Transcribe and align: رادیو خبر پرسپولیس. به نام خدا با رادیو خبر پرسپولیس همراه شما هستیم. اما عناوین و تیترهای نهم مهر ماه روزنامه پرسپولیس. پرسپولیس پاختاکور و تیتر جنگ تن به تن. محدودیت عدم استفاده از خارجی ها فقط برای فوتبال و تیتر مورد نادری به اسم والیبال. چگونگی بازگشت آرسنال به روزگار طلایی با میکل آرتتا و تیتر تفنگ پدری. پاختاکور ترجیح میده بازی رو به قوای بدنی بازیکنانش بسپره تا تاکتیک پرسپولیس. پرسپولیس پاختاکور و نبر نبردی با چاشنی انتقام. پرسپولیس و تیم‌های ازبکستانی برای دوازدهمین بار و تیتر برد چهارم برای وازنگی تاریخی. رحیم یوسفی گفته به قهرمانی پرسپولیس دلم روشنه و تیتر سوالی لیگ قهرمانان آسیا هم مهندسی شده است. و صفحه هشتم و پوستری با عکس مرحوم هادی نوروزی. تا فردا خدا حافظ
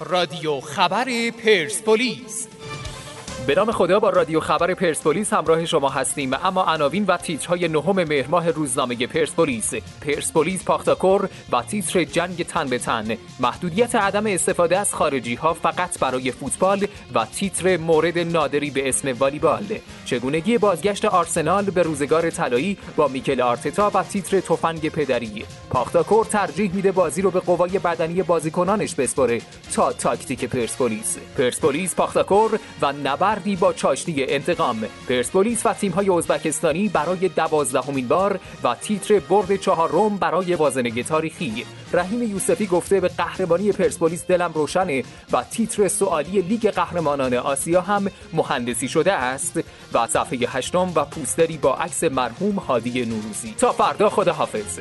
رادیو 0.00 0.60
خبر 0.60 1.30
پرسپولیس. 1.30 2.48
به 3.46 3.54
نام 3.54 3.72
خدا 3.72 4.00
با 4.00 4.10
رادیو 4.10 4.40
خبر 4.40 4.74
پرسپولیس 4.74 5.32
همراه 5.32 5.64
شما 5.64 5.88
هستیم. 5.88 6.34
اما 6.44 6.62
عناوین 6.62 7.04
و 7.04 7.16
تیترهای 7.16 7.68
نهم 7.68 8.04
مهر 8.04 8.28
ماه 8.28 8.50
روزنامه 8.50 9.06
پرسپولیس. 9.06 9.74
پرسپولیس 10.00 10.64
پاختاکور 10.64 11.28
و 11.52 11.62
تیتر 11.62 12.04
جنگ 12.04 12.46
تن 12.46 12.68
به 12.68 12.78
تن. 12.78 13.16
محدودیت 13.40 13.94
عدم 13.94 14.26
استفاده 14.26 14.78
از 14.78 14.94
خارجی 14.94 15.34
ها 15.34 15.54
فقط 15.54 15.98
برای 15.98 16.32
فوتبال 16.32 16.86
و 17.14 17.24
تیتر 17.24 17.76
مورد 17.76 18.18
نادری 18.18 18.70
به 18.70 18.88
اسم 18.88 19.12
والیبال. 19.18 19.64
چگونگی 20.04 20.58
بازگشت 20.58 21.04
آرسنال 21.04 21.64
به 21.64 21.82
روزگار 21.82 22.30
طلایی 22.30 22.78
با 22.96 23.08
میکل 23.08 23.40
آرتتا 23.40 23.90
و 23.94 24.02
تیتر 24.02 24.40
تفنگ 24.40 24.88
پدری. 24.88 25.44
پاختاکور 25.70 26.24
ترجیح 26.24 26.74
میده 26.74 26.92
بازی 26.92 27.22
رو 27.22 27.30
به 27.30 27.40
قوای 27.40 27.78
بدنی 27.78 28.22
بازیکنانش 28.22 28.94
بسپره 28.94 29.40
تا 29.74 29.92
تاکتیک 29.92 30.44
پرسپولیس. 30.44 31.16
پرسپولیس 31.38 31.94
پاختاکور 31.94 32.60
و 32.82 32.92
نبر 32.92 33.35
نبردی 33.36 33.56
با 33.56 33.72
چاشنی 33.72 34.24
انتقام. 34.28 34.84
پرسپولیس 35.08 35.66
و 35.66 35.72
تیم‌های 35.72 36.10
ازبکستانی 36.10 36.88
برای 36.88 37.28
دوازدهمین 37.28 38.08
بار 38.08 38.40
و 38.64 38.74
تیتر 38.74 39.18
برد 39.18 39.56
چهارم 39.56 40.16
برای 40.16 40.54
وازنگی 40.54 41.02
تاریخی. 41.02 41.66
رحیم 41.92 42.22
یوسفی 42.22 42.66
گفته 42.66 43.00
به 43.00 43.08
قهرمانی 43.08 43.72
پرسپولیس 43.72 44.26
دلم 44.26 44.52
روشنه 44.54 45.04
و 45.32 45.44
تیتر 45.50 45.88
سوالی 45.88 46.42
لیگ 46.42 46.70
قهرمانان 46.70 47.34
آسیا 47.34 47.80
هم 47.80 48.06
مهندسی 48.32 48.88
شده 48.88 49.12
است. 49.12 49.60
و 49.92 50.06
صفحه 50.06 50.38
هشتم 50.48 50.92
و 50.94 51.04
پوستری 51.04 51.58
با 51.58 51.74
عکس 51.74 52.04
مرحوم 52.04 52.54
هادی 52.54 53.04
نوروزی. 53.04 53.54
تا 53.58 53.72
فردا 53.72 54.10
خدا 54.10 54.32
حافظ 54.32 54.78